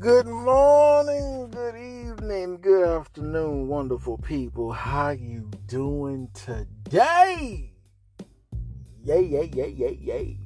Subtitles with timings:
[0.00, 4.72] Good morning, good evening, good afternoon, wonderful people.
[4.72, 7.74] How you doing today?
[9.04, 10.38] Yay, yay, yay, yay, yay.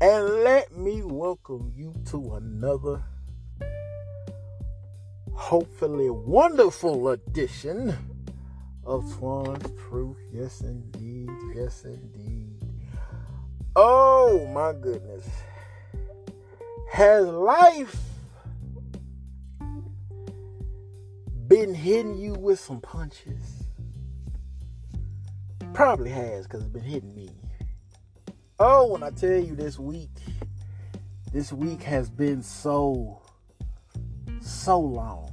[0.00, 3.02] And let me welcome you to another
[5.34, 7.94] hopefully wonderful edition
[8.86, 10.16] of Twan's Truth.
[10.32, 11.28] Yes, indeed.
[11.54, 12.58] Yes, indeed.
[13.76, 15.28] Oh, my goodness.
[16.90, 18.07] Has life
[21.48, 23.64] been hitting you with some punches?
[25.72, 27.30] Probably has, because it's been hitting me.
[28.58, 30.10] Oh, when I tell you this week,
[31.32, 33.22] this week has been so,
[34.40, 35.32] so long.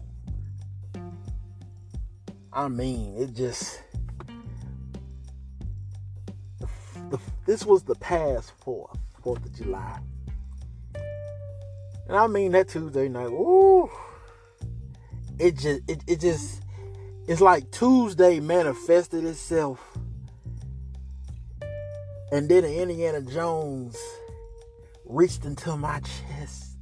[2.53, 3.81] I mean, it just.
[7.09, 9.99] The, this was the past 4th, 4th of July.
[12.07, 13.89] And I mean that Tuesday night, woo.
[15.37, 16.63] It just it, it just
[17.27, 19.97] it's like Tuesday manifested itself.
[22.31, 23.97] And then Indiana Jones
[25.05, 26.77] reached into my chest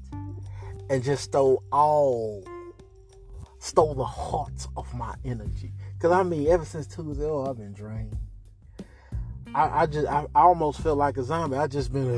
[0.90, 2.44] and just stole all
[3.60, 5.72] stole the heart of my energy.
[6.00, 8.18] Cause I mean ever since Tuesday, oh I've been drained.
[9.56, 11.58] I, I just I, I almost felt like a zombie.
[11.58, 12.10] I just been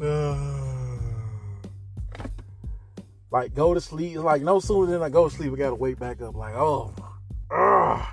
[0.00, 0.54] uh
[3.30, 4.16] like go to sleep.
[4.18, 6.34] Like no sooner than I go to sleep, I gotta wake back up.
[6.34, 6.94] Like oh,
[7.50, 8.06] uh,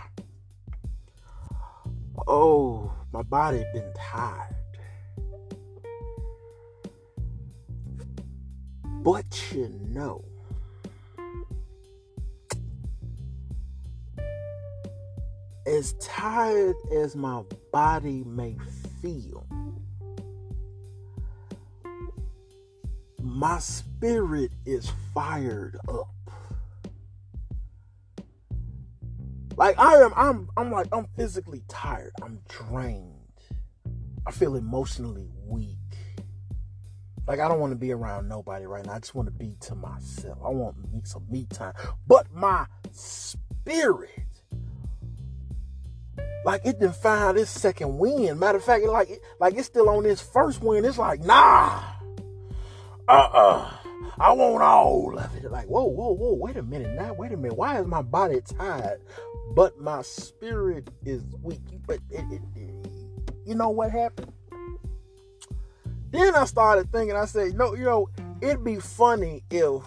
[2.27, 4.55] oh, my body been tired.
[9.01, 10.25] But you know,
[15.67, 18.57] as tired as my body may
[19.01, 19.45] feel,
[23.35, 26.07] my spirit is fired up.
[29.57, 32.13] Like I am, I'm, I'm like, I'm physically tired.
[32.23, 33.11] I'm drained.
[34.25, 35.75] I feel emotionally weak.
[37.27, 38.93] Like I don't want to be around nobody right now.
[38.93, 40.37] I just want to be to myself.
[40.43, 41.73] I want some me time.
[42.07, 44.09] But my spirit,
[46.45, 48.39] like it didn't find this second wind.
[48.39, 50.85] Matter of fact, like like it's still on this first wind.
[50.85, 51.94] It's like nah
[53.07, 53.71] uh-uh.
[54.19, 55.51] I want all of it.
[55.51, 57.13] Like, whoa, whoa, whoa, wait a minute now.
[57.13, 57.57] Wait a minute.
[57.57, 59.01] Why is my body tired,
[59.55, 61.61] but my spirit is weak?
[61.85, 62.91] But it, it, it,
[63.45, 64.31] you know what happened?
[66.11, 68.09] Then I started thinking, I said, no, you know,
[68.41, 69.83] it'd be funny if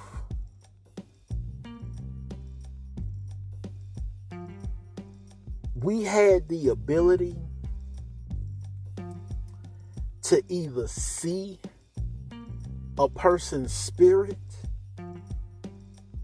[5.75, 7.37] we had the ability
[10.23, 11.59] to either see
[12.99, 14.37] a person's spirit,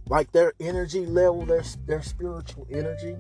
[0.09, 3.17] like their energy level, their, their spiritual energy,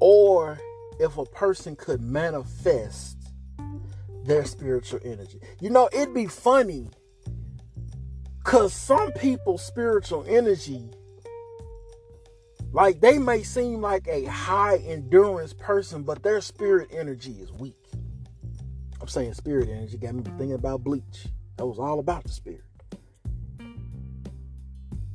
[0.00, 0.58] or
[0.98, 3.16] if a person could manifest
[4.24, 5.40] their spiritual energy.
[5.60, 6.90] You know, it'd be funny
[8.38, 10.90] because some people's spiritual energy,
[12.72, 17.76] like they may seem like a high endurance person, but their spirit energy is weak.
[19.00, 21.28] I'm saying spirit energy got me thinking about Bleach.
[21.56, 22.62] That was all about the spirit.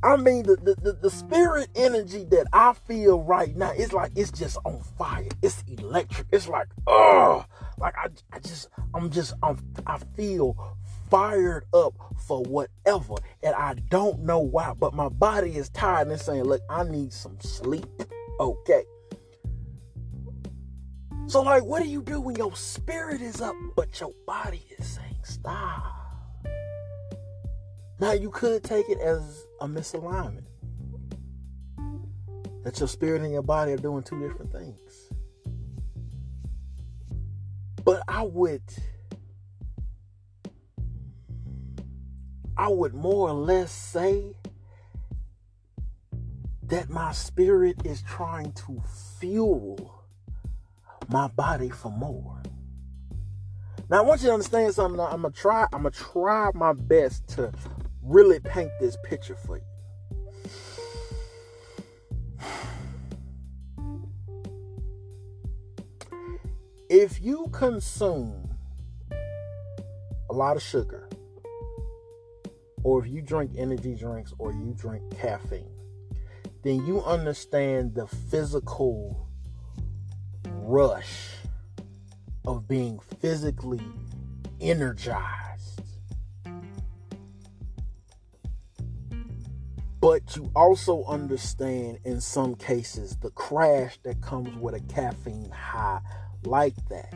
[0.04, 4.32] I mean, the, the, the, spirit energy that I feel right now, it's like it's
[4.32, 5.28] just on fire.
[5.42, 6.26] It's electric.
[6.32, 7.44] It's like, oh,
[7.78, 10.56] like I, I just, I'm just, I'm, I feel
[11.08, 11.94] fired up
[12.26, 13.14] for whatever.
[13.44, 17.12] And I don't know why, but my body is tired and saying, look, I need
[17.12, 17.86] some sleep.
[18.40, 18.82] Okay.
[21.28, 24.86] So, like, what do you do when your spirit is up, but your body is
[24.86, 26.01] saying, stop?
[28.00, 30.46] Now, you could take it as a misalignment.
[32.64, 35.10] That your spirit and your body are doing two different things.
[37.84, 38.62] But I would
[42.56, 44.36] I would more or less say
[46.64, 48.80] that my spirit is trying to
[49.18, 50.04] fuel
[51.08, 52.40] my body for more.
[53.90, 55.00] Now I want you to understand something.
[55.00, 55.64] I'm gonna try.
[55.72, 57.52] I'm gonna try my best to
[58.02, 59.64] really paint this picture for you.
[66.88, 68.50] If you consume
[70.30, 71.08] a lot of sugar,
[72.84, 75.70] or if you drink energy drinks or you drink caffeine,
[76.62, 79.28] then you understand the physical
[80.44, 81.30] rush
[82.44, 83.80] of being physically
[84.60, 85.51] energized
[90.02, 96.00] But you also understand in some cases the crash that comes with a caffeine high
[96.42, 97.14] like that.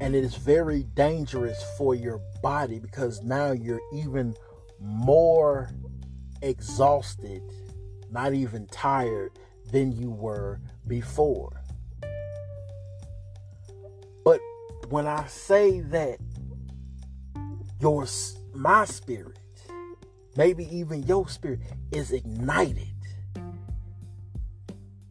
[0.00, 4.34] And it is very dangerous for your body because now you're even
[4.80, 5.70] more
[6.42, 7.40] exhausted,
[8.10, 9.30] not even tired
[9.70, 11.62] than you were before.
[14.24, 14.40] But
[14.88, 16.18] when I say that
[17.80, 18.06] your
[18.52, 19.35] my spirit,
[20.36, 21.60] maybe even your spirit
[21.90, 22.88] is ignited,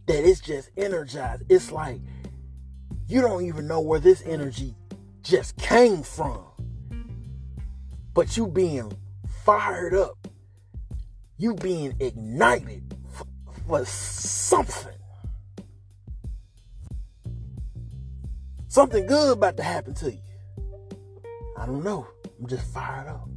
[0.07, 1.43] that it's just energized.
[1.49, 1.99] It's like
[3.07, 4.75] you don't even know where this energy
[5.21, 6.43] just came from.
[8.13, 8.91] But you being
[9.43, 10.27] fired up,
[11.37, 13.25] you being ignited for,
[13.67, 14.93] for something.
[18.67, 20.19] Something good about to happen to you.
[21.57, 22.07] I don't know.
[22.39, 23.29] I'm just fired up.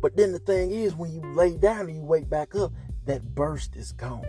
[0.00, 2.72] But then the thing is, when you lay down and you wake back up,
[3.04, 4.24] that burst is gone.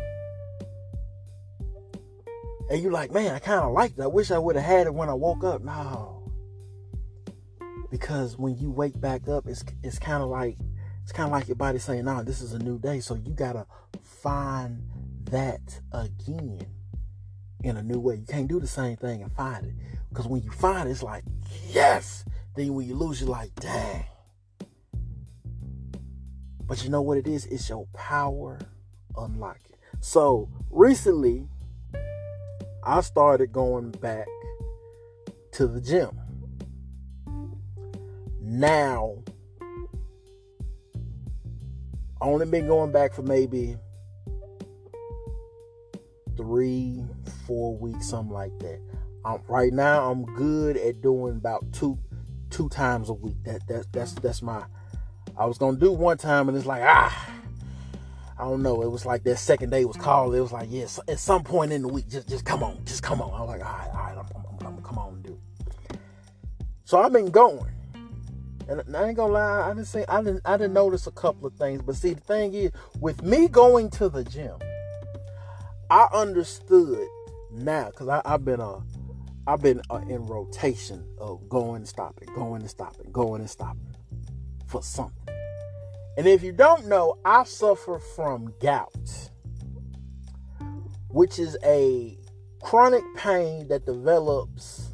[2.70, 4.02] And you're like, man, I kind of like it.
[4.02, 5.62] I wish I would have had it when I woke up.
[5.62, 6.24] No.
[7.90, 10.58] Because when you wake back up, it's it's kind of like
[11.04, 13.34] it's kind of like your body saying, "Nah, this is a new day." So you
[13.34, 13.66] gotta
[14.02, 14.82] find
[15.26, 16.66] that again
[17.64, 18.16] in a new way.
[18.16, 19.74] You can't do the same thing and find it
[20.08, 21.26] because when you find it, it's like
[21.68, 22.24] yes.
[22.56, 24.06] Then when you lose, you're like, dang.
[26.72, 27.48] But you know what it is?
[27.48, 28.58] It's your power
[29.18, 29.76] unlocking.
[30.00, 31.50] So recently,
[32.82, 34.30] I started going back
[35.52, 36.18] to the gym.
[38.40, 39.22] Now,
[42.22, 43.76] only been going back for maybe
[46.38, 47.04] three,
[47.46, 48.80] four weeks, something like that.
[49.26, 52.00] Um, right now, I'm good at doing about two,
[52.50, 53.44] two times a week.
[53.44, 54.64] That that that's that's my.
[55.38, 57.32] I was gonna do one time, and it's like ah,
[58.38, 58.82] I don't know.
[58.82, 60.34] It was like that second day was called.
[60.34, 63.04] It was like, yes, at some point in the week, just just come on, just
[63.04, 63.30] come on.
[63.34, 65.40] I was like, all right, all right, I'm, I'm, I'm, I'm come on and do
[65.90, 66.00] it.
[66.86, 67.72] So I've been going,
[68.68, 71.48] and I ain't gonna lie, I didn't say I didn't I didn't notice a couple
[71.48, 71.82] of things.
[71.82, 74.56] But see, the thing is, with me going to the gym,
[75.90, 77.08] I understood
[77.52, 78.80] now because I've been uh
[79.48, 83.96] I've been in rotation of going and stopping, going and stopping, going and stopping
[84.68, 85.21] for something.
[86.22, 89.32] And if you don't know, I suffer from gout,
[91.08, 92.16] which is a
[92.62, 94.92] chronic pain that develops,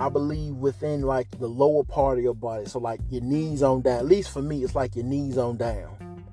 [0.00, 2.64] I believe, within like the lower part of your body.
[2.64, 3.98] So, like your knees on down.
[3.98, 6.24] At least for me, it's like your knees on down.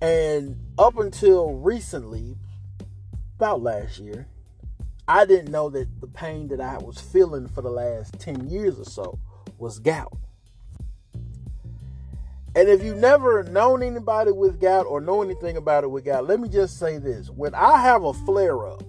[0.00, 2.36] And up until recently,
[3.34, 4.28] about last year,
[5.08, 8.78] I didn't know that the pain that I was feeling for the last 10 years
[8.78, 9.18] or so
[9.58, 10.16] was gout.
[12.56, 16.26] And if you've never known anybody with gout or know anything about it with gout,
[16.26, 17.28] let me just say this.
[17.28, 18.82] When I have a flare up,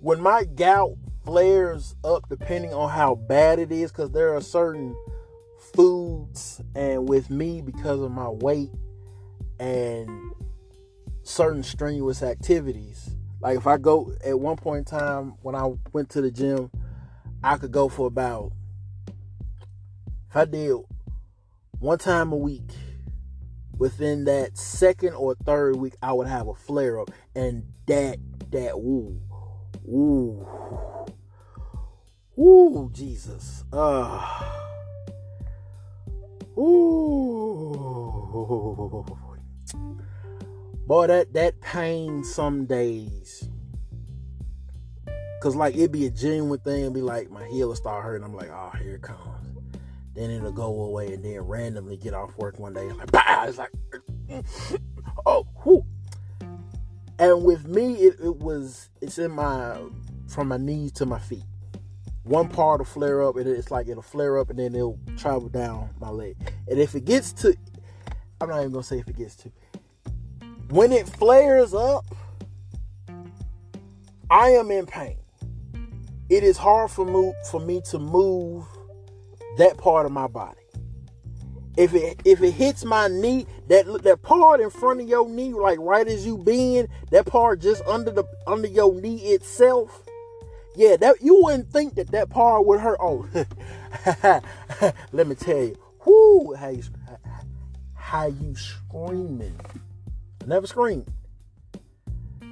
[0.00, 4.94] when my gout flares up, depending on how bad it is, because there are certain
[5.74, 8.70] foods, and with me, because of my weight
[9.58, 10.32] and
[11.22, 16.10] certain strenuous activities, like if I go at one point in time when I went
[16.10, 16.70] to the gym,
[17.42, 18.52] I could go for about,
[20.28, 20.76] if I did
[21.80, 22.70] one time a week
[23.76, 28.18] within that second or third week i would have a flare up and that
[28.50, 29.20] that ooh
[29.88, 30.46] ooh
[32.38, 34.52] ooh jesus uh
[36.58, 37.44] ooh
[40.86, 43.48] boy that that pain some days
[45.40, 48.24] Cause like it'd be a genuine thing, be like my heel will start hurting.
[48.24, 49.37] I'm like, oh, here it comes
[50.18, 52.90] then it'll go away and then randomly get off work one day.
[52.92, 53.44] Like, bah!
[53.46, 53.70] It's like,
[55.24, 55.84] oh, whew.
[57.18, 59.78] And with me, it, it was, it's in my,
[60.28, 61.44] from my knees to my feet.
[62.24, 65.48] One part will flare up, and it's like it'll flare up and then it'll travel
[65.48, 66.36] down my leg.
[66.68, 67.56] And if it gets to,
[68.40, 69.52] I'm not even gonna say if it gets to,
[70.70, 72.04] when it flares up,
[74.30, 75.16] I am in pain.
[76.28, 78.66] It is hard for, move, for me to move
[79.58, 80.60] that part of my body.
[81.76, 85.52] If it if it hits my knee, that that part in front of your knee,
[85.52, 90.02] like right as you bend, that part just under the under your knee itself,
[90.74, 92.98] yeah, that you wouldn't think that that part would hurt.
[93.00, 93.28] Oh,
[95.12, 96.82] let me tell you, whoo, how you
[97.94, 99.60] how you screaming?
[100.42, 101.06] I never screamed,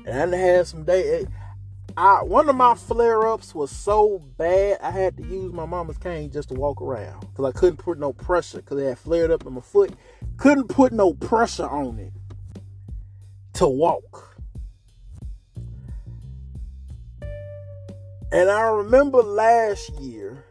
[0.06, 1.26] and I had some day.
[1.96, 5.96] I one of my flare ups was so bad I had to use my mama's
[5.96, 9.30] cane just to walk around because I couldn't put no pressure because it had flared
[9.30, 9.92] up in my foot.
[10.36, 12.12] Couldn't put no pressure on it
[13.54, 14.36] to walk.
[18.30, 20.44] And I remember last year,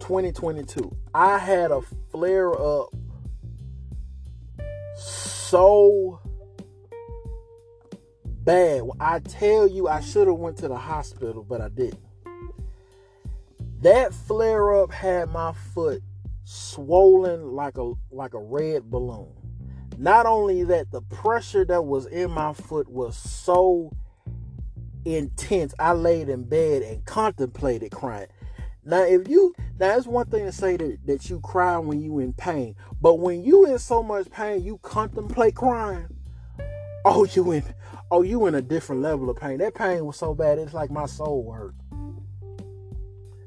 [0.00, 2.88] 2022, I had a flare up
[4.96, 6.20] so
[8.46, 8.82] bad.
[9.00, 12.00] I tell you, I should have went to the hospital, but I didn't.
[13.82, 16.02] That flare up had my foot
[16.44, 19.28] swollen like a like a red balloon.
[19.98, 23.90] Not only that, the pressure that was in my foot was so
[25.04, 25.74] intense.
[25.78, 28.28] I laid in bed and contemplated crying.
[28.84, 32.20] Now, if you now it's one thing to say that, that you cry when you
[32.20, 36.06] in pain, but when you in so much pain, you contemplate crying.
[37.08, 37.62] Oh, you in
[38.10, 39.58] oh you in a different level of pain.
[39.58, 41.74] That pain was so bad, it's like my soul hurt.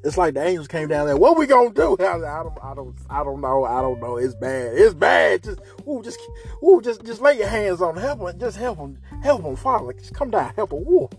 [0.01, 1.17] It's like the angels came down there.
[1.17, 1.97] What we gonna do?
[1.99, 3.65] I, I, don't, I don't, I don't know.
[3.65, 4.15] I don't know.
[4.15, 4.75] It's bad.
[4.75, 5.43] It's bad.
[5.43, 6.17] Just, ooh, just,
[6.63, 7.97] ooh, just, just lay your hands on.
[7.97, 8.39] Help him.
[8.39, 8.97] Just help him.
[9.21, 9.91] Help him, Father.
[9.91, 10.53] Just come down.
[10.55, 10.87] Help him.
[10.87, 11.09] Ooh.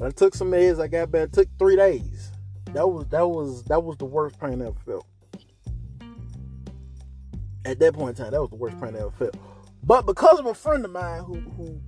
[0.00, 0.82] But I took some meds.
[0.82, 1.26] I got better.
[1.26, 2.32] It took three days.
[2.72, 5.06] That was, that was, that was the worst pain I ever felt.
[7.64, 9.36] At that point in time, that was the worst pain I ever felt.
[9.86, 11.80] But because of a friend of mine who, who,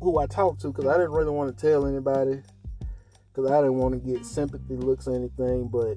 [0.00, 2.42] who I talked to, because I didn't really want to tell anybody
[3.32, 5.68] because I didn't want to get sympathy looks or anything.
[5.68, 5.96] But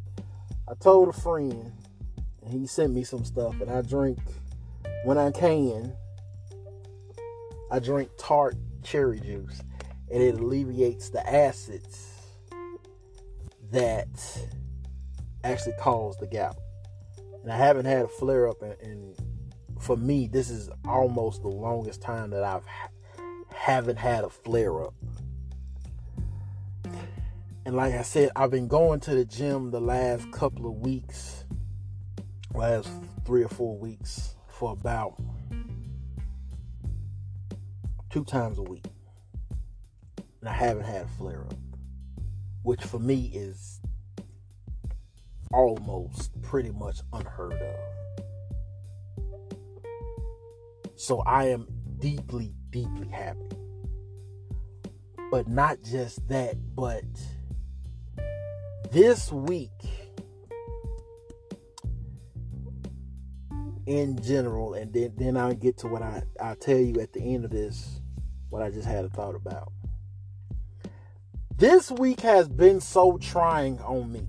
[0.69, 1.73] I told a friend,
[2.41, 4.17] and he sent me some stuff, and I drink
[5.03, 5.93] when I can.
[7.69, 9.61] I drink tart cherry juice,
[10.09, 12.11] and it alleviates the acids
[13.71, 14.07] that
[15.43, 16.57] actually cause the gout.
[17.43, 19.15] And I haven't had a flare up, in, and
[19.79, 22.65] for me, this is almost the longest time that I've
[23.53, 24.93] haven't had a flare up.
[27.65, 31.45] And like I said, I've been going to the gym the last couple of weeks,
[32.53, 32.89] last
[33.25, 35.15] three or four weeks, for about
[38.11, 38.85] two times a week.
[40.41, 41.55] And I haven't had a flare up,
[42.61, 43.81] which for me is
[45.51, 48.04] almost pretty much unheard of.
[50.95, 51.67] So I am
[51.99, 53.49] deeply, deeply happy.
[55.31, 57.03] But not just that, but
[58.91, 59.71] this week
[63.85, 67.21] in general, and then, then I'll get to what I, I'll tell you at the
[67.21, 68.01] end of this,
[68.49, 69.71] what I just had a thought about.
[71.57, 74.27] This week has been so trying on me.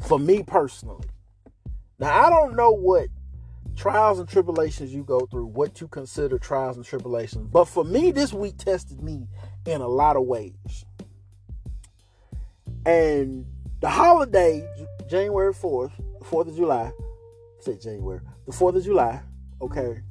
[0.00, 1.06] For me personally.
[1.98, 3.08] Now, I don't know what
[3.80, 8.10] trials and tribulations you go through, what you consider trials and tribulations, but for me,
[8.10, 9.26] this week tested me
[9.64, 10.84] in a lot of ways.
[12.84, 13.46] And
[13.80, 14.68] the holiday,
[15.08, 15.92] January 4th,
[16.24, 16.92] 4th of July,
[17.60, 19.22] say January, the 4th of July,
[19.62, 20.02] okay,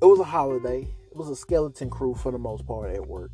[0.00, 0.82] it was a holiday.
[1.10, 3.32] It was a skeleton crew for the most part at work.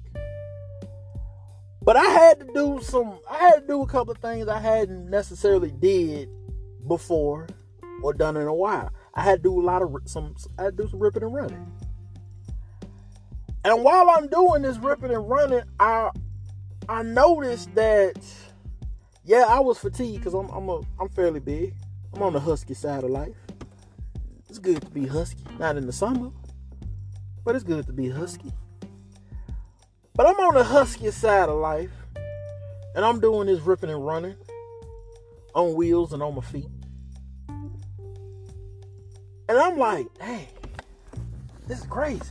[1.82, 4.58] But I had to do some, I had to do a couple of things I
[4.58, 6.30] hadn't necessarily did
[6.88, 7.46] before
[8.02, 8.90] or done in a while.
[9.14, 11.34] I had to do a lot of some, I had to do some ripping and
[11.34, 11.72] running.
[13.64, 16.10] And while I'm doing this ripping and running, I
[16.88, 18.16] I noticed that
[19.24, 21.74] yeah, I was fatigued because I'm I'm a I'm fairly big.
[22.14, 23.34] I'm on the husky side of life.
[24.48, 26.30] It's good to be husky, not in the summer,
[27.44, 28.52] but it's good to be husky.
[30.14, 31.90] But I'm on the husky side of life,
[32.94, 34.36] and I'm doing this ripping and running
[35.54, 36.68] on wheels and on my feet.
[39.48, 40.48] And I'm like, hey,
[41.66, 42.22] this is crazy.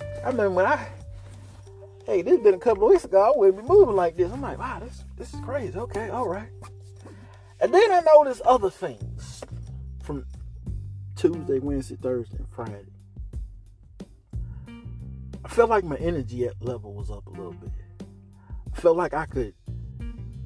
[0.00, 0.88] I remember when I
[2.06, 3.20] hey, this been a couple of weeks ago.
[3.20, 4.30] I wouldn't be moving like this.
[4.30, 5.76] I'm like, wow, this this is crazy.
[5.78, 6.48] Okay, all right.
[7.60, 9.42] And then I noticed other things
[10.02, 10.26] from
[11.16, 12.84] Tuesday, Wednesday, Thursday, and Friday.
[15.44, 17.70] I felt like my energy level was up a little bit.
[18.72, 19.54] I felt like I could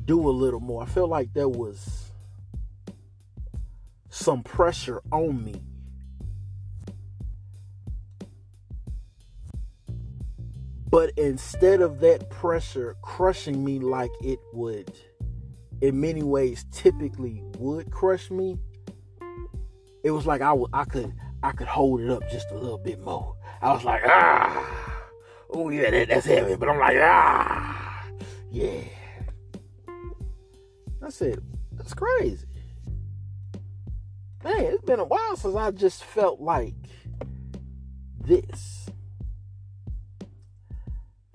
[0.05, 0.83] do a little more.
[0.83, 2.13] I felt like there was
[4.11, 5.63] some pressure on me
[10.91, 14.93] But instead of that pressure crushing me like it would,
[15.81, 18.59] in many ways, typically would crush me,
[20.03, 22.79] it was like I, w- I could I could hold it up just a little
[22.79, 23.37] bit more.
[23.61, 25.03] I was like, ah,
[25.51, 26.57] oh yeah, that, that's heavy.
[26.57, 28.05] But I'm like, ah,
[28.51, 28.81] yeah.
[31.03, 31.41] I said,
[31.73, 32.47] that's crazy.
[34.43, 36.75] Man, it's been a while since I just felt like
[38.21, 38.88] this.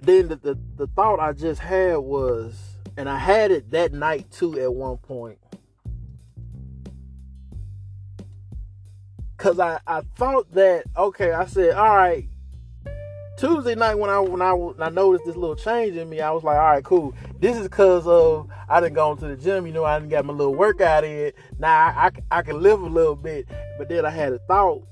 [0.04, 2.56] Then the, the, the thought I just had was,
[2.98, 5.40] and I had it that night too at one point.
[9.38, 12.30] Cause I, I thought that okay, I said, all right,
[13.38, 16.32] Tuesday night when I when I when I noticed this little change in me, I
[16.32, 17.14] was like, all right, cool.
[17.40, 19.68] This is because of I didn't go to the gym.
[19.68, 21.34] You know, I didn't get my little workout in.
[21.60, 24.88] Now I, I, I can live a little bit, but then I had a thought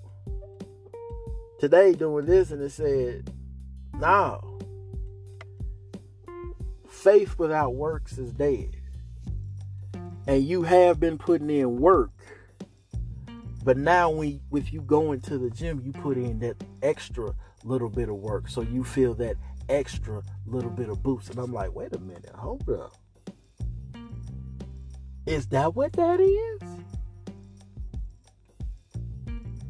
[1.60, 3.32] today doing this, and it said,
[4.00, 4.51] no,
[7.02, 8.76] faith without works is dead,
[10.28, 12.12] and you have been putting in work.
[13.64, 17.90] But now, when with you going to the gym, you put in that extra little
[17.90, 18.48] bit of work.
[18.50, 19.36] So you feel that
[19.70, 21.30] extra little bit of boost.
[21.30, 22.94] And I'm like, wait a minute, hold up.
[25.28, 26.71] Is that what that is?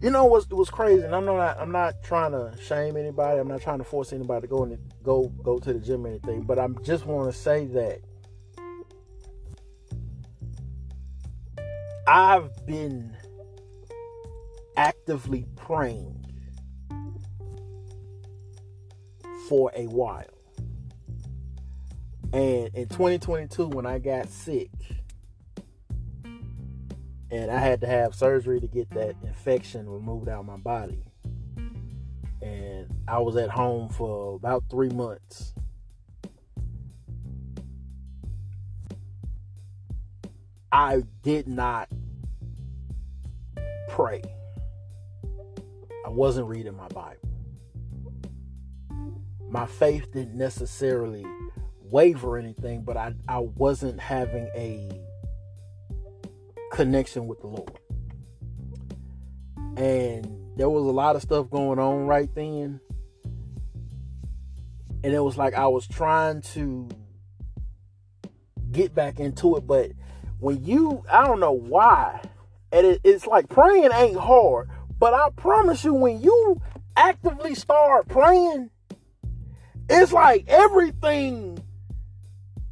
[0.01, 3.39] You know what's was crazy, and I'm not I'm not trying to shame anybody.
[3.39, 6.09] I'm not trying to force anybody to go and go go to the gym or
[6.09, 6.41] anything.
[6.41, 7.99] But I just want to say that
[12.07, 13.15] I've been
[14.75, 16.25] actively praying
[19.47, 20.25] for a while.
[22.33, 24.71] And in 2022, when I got sick,
[27.31, 31.03] and I had to have surgery to get that infection removed out of my body,
[32.41, 35.53] and I was at home for about three months.
[40.71, 41.89] I did not
[43.89, 44.21] pray.
[46.05, 47.31] I wasn't reading my Bible
[49.51, 51.25] my faith didn't necessarily
[51.81, 54.89] waver or anything, but I, I wasn't having a
[56.71, 57.79] connection with the Lord.
[59.77, 62.79] And there was a lot of stuff going on right then.
[65.03, 66.89] And it was like I was trying to
[68.71, 69.91] get back into it, but
[70.39, 72.21] when you, I don't know why,
[72.71, 76.61] and it, it's like praying ain't hard, but I promise you, when you
[76.95, 78.69] actively start praying,
[79.89, 81.61] it's like everything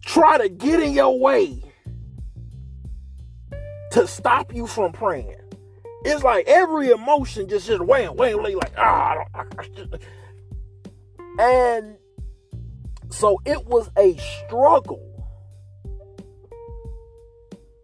[0.05, 1.68] try to get in your way
[3.91, 5.35] to stop you from praying.
[6.05, 9.65] It's like every emotion just just wham, wham, like ah, I I
[11.39, 11.97] and
[13.09, 15.05] so it was a struggle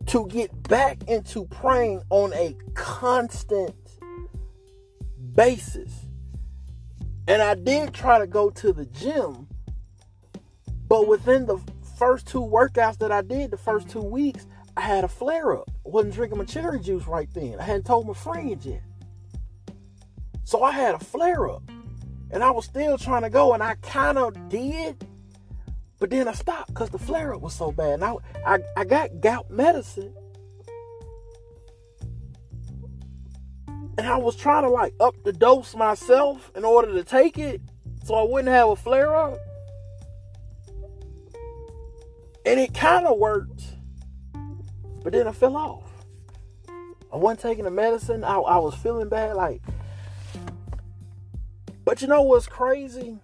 [0.07, 3.75] to get back into praying on a constant
[5.33, 5.91] basis.
[7.27, 9.47] And I did try to go to the gym,
[10.87, 11.59] but within the
[11.97, 14.45] first two workouts that I did, the first two weeks,
[14.77, 15.69] I had a flare up.
[15.85, 17.59] I wasn't drinking my cherry juice right then.
[17.59, 18.81] I hadn't told my friends yet.
[20.43, 21.63] So I had a flare up.
[22.31, 25.07] And I was still trying to go, and I kind of did,
[25.99, 27.99] but then I stopped because the flare up was so bad.
[27.99, 30.13] Now I, I got gout medicine,
[33.97, 37.61] and I was trying to like up the dose myself in order to take it
[38.03, 39.37] so I wouldn't have a flare up.
[42.45, 43.63] And it kind of worked,
[45.05, 45.83] but then I fell off.
[47.13, 48.23] I wasn't taking the medicine.
[48.23, 49.61] I, I was feeling bad, like.
[51.85, 53.19] But you know what's crazy?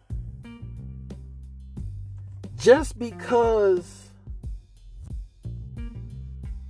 [2.56, 4.12] Just because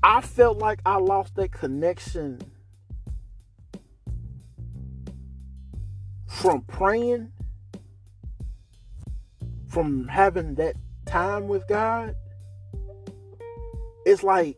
[0.02, 2.40] I felt like I lost that connection
[6.26, 7.34] from praying,
[9.68, 12.16] from having that time with God,
[14.06, 14.56] it's like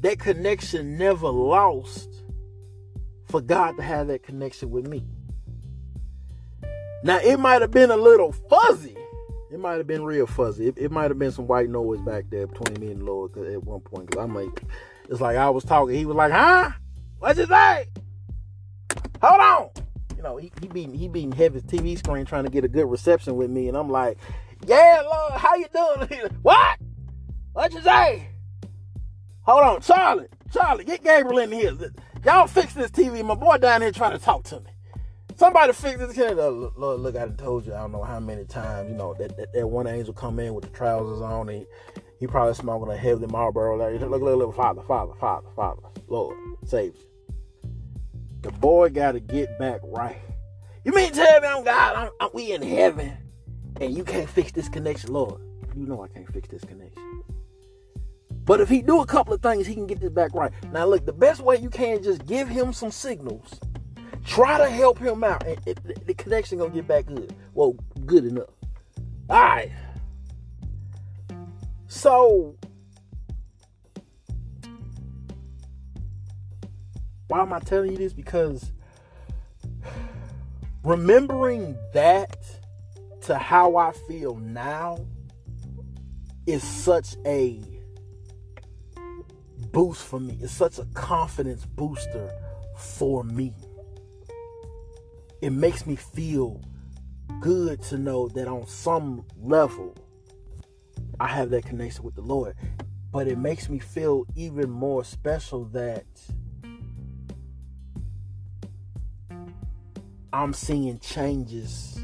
[0.00, 2.08] that connection never lost
[3.26, 5.04] for God to have that connection with me.
[7.02, 8.96] Now, it might have been a little fuzzy.
[9.50, 10.68] It might have been real fuzzy.
[10.68, 13.36] It, it might have been some white noise back there between me and the Lord
[13.36, 14.10] at one point.
[14.10, 14.62] Cause I'm like,
[15.08, 15.96] it's like I was talking.
[15.96, 16.70] He was like, "Huh?
[17.18, 17.86] What you say?
[19.20, 19.70] Hold on."
[20.20, 22.84] you know, he, he beating he beating heavy TV screen trying to get a good
[22.84, 24.18] reception with me, and I'm like,
[24.66, 26.30] yeah, Lord, how you doing?
[26.42, 26.78] what?
[27.54, 28.28] What you say?
[29.50, 31.76] Hold on, Charlie, Charlie, get Gabriel in here.
[32.24, 33.24] Y'all fix this TV.
[33.24, 34.70] My boy down here trying to talk to me.
[35.34, 36.36] Somebody fix this kid.
[36.36, 39.52] Lord, look, I told you I don't know how many times, you know, that, that,
[39.52, 41.48] that one angel come in with the trousers on.
[41.48, 41.66] He,
[42.20, 43.76] he probably smoking a heavy Marlboro.
[43.76, 47.34] Like, look, look, look, Father, Father, Father, Father, Lord, save you.
[48.42, 50.22] The boy got to get back right.
[50.84, 51.96] You mean tell me I'm God?
[51.96, 53.16] I'm, I'm, we in heaven,
[53.80, 55.40] and you can't fix this connection, Lord?
[55.74, 57.09] You know I can't fix this connection.
[58.50, 60.50] But if he do a couple of things, he can get this back right.
[60.72, 63.60] Now look, the best way you can just give him some signals.
[64.24, 67.32] Try to help him out, and it, the connection gonna get back good.
[67.54, 68.48] Well, good enough.
[69.28, 69.70] All right.
[71.86, 72.56] So,
[77.28, 78.12] why am I telling you this?
[78.12, 78.72] Because
[80.82, 82.36] remembering that
[83.26, 85.06] to how I feel now
[86.48, 87.62] is such a
[89.72, 90.38] boost for me.
[90.40, 92.30] It's such a confidence booster
[92.76, 93.54] for me.
[95.40, 96.60] It makes me feel
[97.40, 99.96] good to know that on some level
[101.18, 102.54] I have that connection with the Lord.
[103.12, 106.06] But it makes me feel even more special that
[110.32, 112.00] I'm seeing changes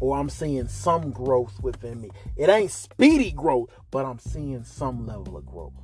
[0.00, 2.10] or I'm seeing some growth within me.
[2.36, 5.74] It ain't speedy growth, but I'm seeing some level of growth.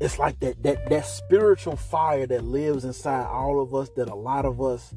[0.00, 4.14] It's like that that that spiritual fire that lives inside all of us that a
[4.14, 4.94] lot of us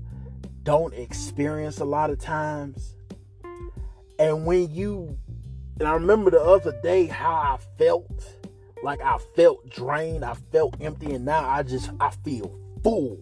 [0.64, 2.96] don't experience a lot of times.
[4.20, 5.18] And when you
[5.80, 8.24] and I remember the other day how I felt
[8.84, 13.20] like I felt drained, I felt empty, and now I just I feel full.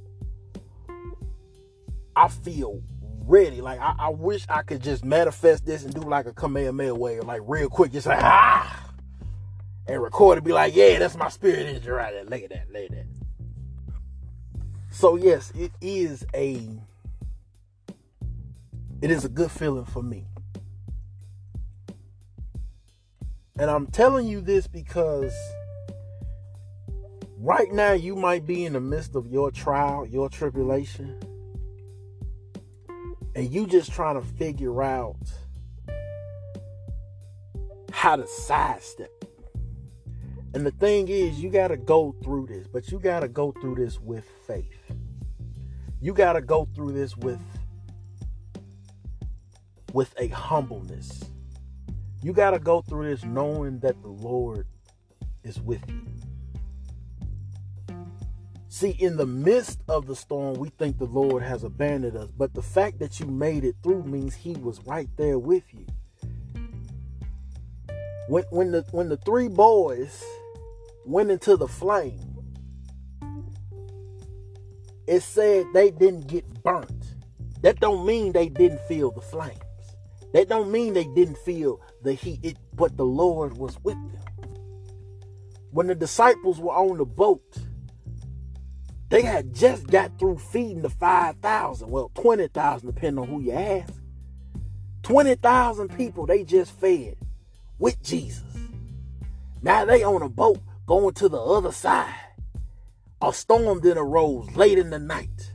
[2.15, 2.81] I feel
[3.21, 3.61] ready.
[3.61, 7.23] Like I, I wish I could just manifest this and do like a Kamehameha wave,
[7.23, 8.88] like real quick, just like ah,
[9.89, 10.43] and record it.
[10.43, 12.23] Be like, yeah, that's my spirit energy right there.
[12.23, 13.05] Look at that, look at that.
[14.91, 16.61] So yes, it is a
[19.01, 20.25] it is a good feeling for me.
[23.57, 25.33] And I'm telling you this because
[27.37, 31.19] right now you might be in the midst of your trial, your tribulation,
[33.35, 35.17] and you just trying to figure out
[37.91, 39.18] how to sidestep.
[40.53, 43.51] And the thing is, you got to go through this, but you got to go
[43.61, 44.79] through this with faith.
[46.01, 47.41] You got to go through this with
[49.93, 51.23] with a humbleness
[52.21, 54.67] you got to go through this knowing that the Lord
[55.43, 56.01] is with you.
[58.67, 62.53] See, in the midst of the storm, we think the Lord has abandoned us, but
[62.53, 65.85] the fact that you made it through means He was right there with you.
[68.29, 70.23] When, when the when the three boys
[71.03, 72.37] went into the flame,
[75.07, 77.15] it said they didn't get burnt.
[77.63, 79.57] That don't mean they didn't feel the flames.
[80.33, 84.21] That don't mean they didn't feel the heat, it, but the Lord was with them.
[85.71, 87.57] When the disciples were on the boat,
[89.09, 93.91] they had just got through feeding the 5,000, well, 20,000, depending on who you ask.
[95.01, 97.17] 20,000 people they just fed
[97.79, 98.43] with Jesus.
[99.61, 102.13] Now they on a boat going to the other side.
[103.21, 105.51] A storm then arose late in the night.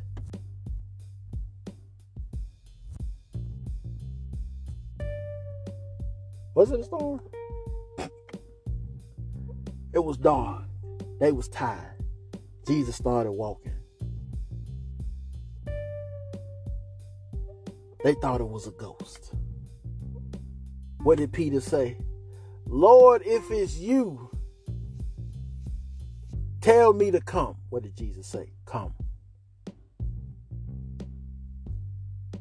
[6.55, 7.21] Was it a storm?
[9.93, 10.69] It was dawn.
[11.21, 12.03] They was tired.
[12.67, 13.73] Jesus started walking.
[18.05, 19.33] They thought it was a ghost.
[21.03, 21.97] What did Peter say?
[22.75, 24.31] Lord, if it's you,
[26.61, 27.59] tell me to come.
[27.69, 28.51] What did Jesus say?
[28.67, 28.95] Come.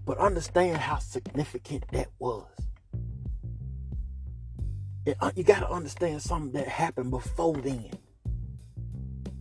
[0.03, 2.47] But understand how significant that was.
[5.21, 7.91] Uh, you got to understand something that happened before then.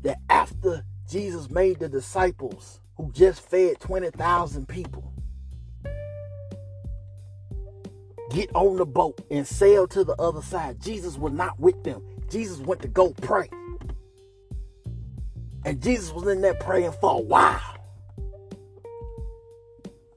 [0.03, 5.12] That after Jesus made the disciples who just fed 20,000 people
[8.33, 12.03] get on the boat and sail to the other side, Jesus was not with them.
[12.31, 13.49] Jesus went to go pray.
[15.65, 17.61] And Jesus was in there praying for a while.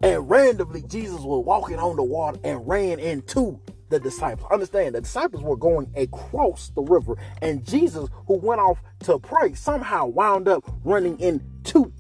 [0.02, 4.48] And randomly, Jesus was walking on the water and ran into the disciples.
[4.52, 9.54] Understand, the disciples were going across the river, and Jesus, who went off to pray,
[9.54, 11.92] somehow wound up running into.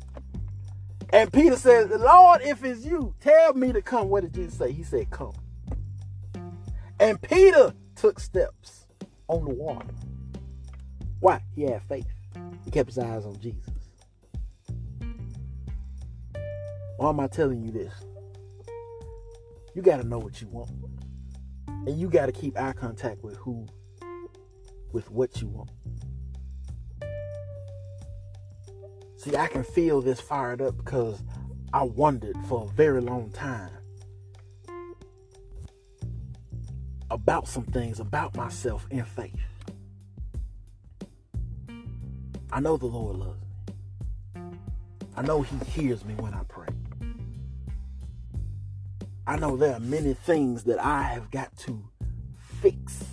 [1.11, 4.09] And Peter says, Lord, if it's you, tell me to come.
[4.09, 4.71] What did Jesus say?
[4.71, 5.33] He said, Come.
[7.05, 8.87] And Peter took steps
[9.27, 9.93] on the water.
[11.19, 11.39] Why?
[11.53, 12.07] He had faith.
[12.63, 13.69] He kept his eyes on Jesus.
[16.97, 17.93] Why am I telling you this?
[19.75, 20.71] You got to know what you want.
[21.67, 23.67] And you got to keep eye contact with who,
[24.91, 25.69] with what you want.
[29.17, 31.21] See, I can feel this fired up because
[31.71, 33.74] I wondered for a very long time
[37.15, 39.33] about some things about myself in faith.
[42.51, 44.41] I know the Lord loves me.
[45.15, 46.67] I know He hears me when I pray.
[49.25, 51.89] I know there are many things that I have got to
[52.61, 53.05] fix.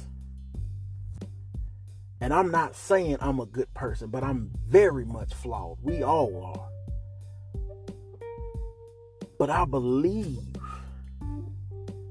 [2.20, 5.78] And I'm not saying I'm a good person, but I'm very much flawed.
[5.80, 6.68] We all are.
[9.38, 10.42] But I believe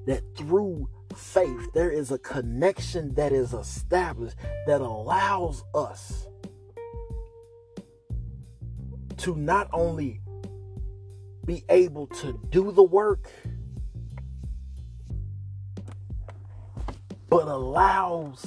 [0.06, 4.36] that through faith, there is a connection that is established
[4.68, 6.28] that allows us
[9.18, 10.22] to not only
[11.46, 13.30] be able to do the work,
[17.30, 18.46] but allows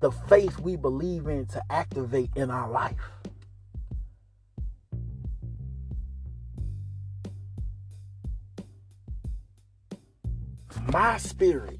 [0.00, 3.10] the faith we believe in to activate in our life.
[10.88, 11.78] My spirit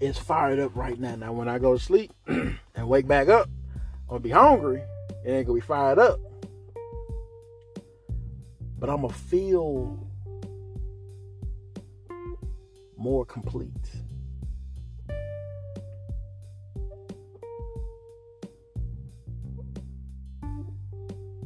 [0.00, 1.14] is fired up right now.
[1.14, 3.48] Now, when I go to sleep and wake back up,
[4.08, 4.82] I'm gonna be hungry
[5.24, 6.18] and ain't gonna be fired up.
[8.78, 9.98] But I'm gonna feel
[12.96, 13.68] more complete.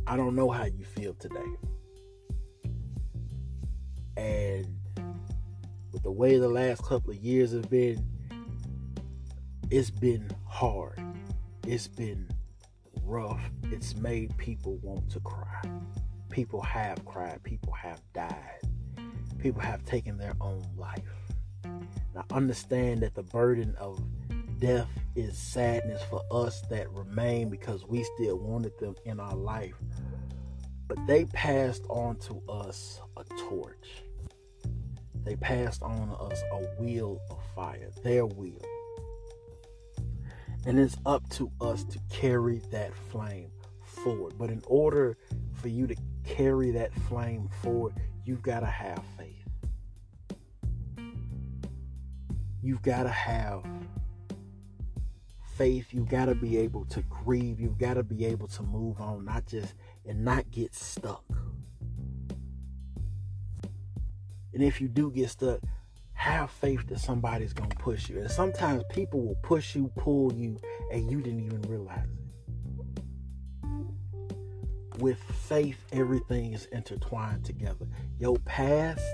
[0.06, 1.40] I don't know how you feel today.
[4.16, 4.78] And
[5.92, 8.13] with the way the last couple of years have been,
[9.74, 11.00] it's been hard.
[11.66, 12.28] It's been
[13.02, 13.40] rough.
[13.72, 15.62] It's made people want to cry.
[16.30, 17.42] People have cried.
[17.42, 18.60] People have died.
[19.40, 21.02] People have taken their own life.
[22.14, 24.00] Now, understand that the burden of
[24.60, 29.74] death is sadness for us that remain because we still wanted them in our life.
[30.86, 34.04] But they passed on to us a torch.
[35.24, 38.62] They passed on to us a wheel of fire, their wheel.
[40.66, 43.50] And it's up to us to carry that flame
[43.82, 44.34] forward.
[44.38, 45.16] But in order
[45.52, 49.44] for you to carry that flame forward, you've got to have faith.
[52.62, 53.62] You've got to have
[55.56, 55.88] faith.
[55.90, 57.60] You've got to be able to grieve.
[57.60, 59.74] You've got to be able to move on, not just
[60.06, 61.24] and not get stuck.
[64.54, 65.60] And if you do get stuck,
[66.24, 68.18] have faith that somebody's going to push you.
[68.18, 70.58] And sometimes people will push you, pull you,
[70.90, 72.18] and you didn't even realize it.
[75.00, 77.86] With faith, everything is intertwined together.
[78.18, 79.04] Your past,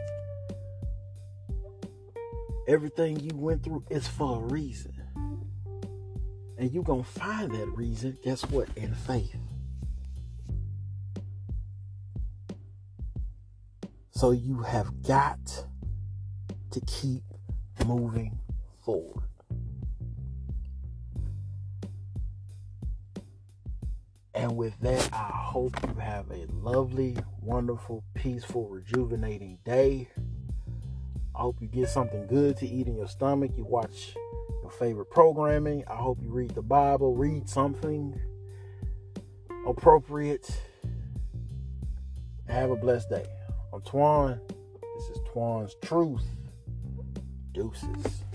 [2.68, 4.94] everything you went through is for a reason.
[6.58, 8.68] And you're going to find that reason, guess what?
[8.76, 9.34] In faith.
[14.12, 15.64] So you have got
[16.70, 17.22] to keep
[17.87, 18.38] moving
[18.85, 19.24] forward.
[24.35, 30.09] And with that, I hope you have a lovely, wonderful, peaceful, rejuvenating day.
[31.35, 33.50] I hope you get something good to eat in your stomach.
[33.56, 34.14] You watch
[34.62, 35.85] your favorite programming.
[35.88, 38.18] I hope you read the Bible, read something
[39.66, 40.50] appropriate.
[42.48, 43.26] Have a blessed day.
[43.72, 44.40] I'm Twan.
[44.96, 46.24] This is Twan's Truth.
[47.52, 48.29] Deuces.